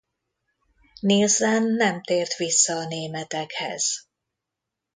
Nielsen 0.99 1.63
nem 1.63 2.01
tért 2.01 2.35
vissza 2.37 2.75
a 2.77 2.87
németekhez. 2.87 4.07